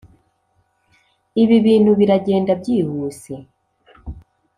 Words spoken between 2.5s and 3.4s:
byihuse.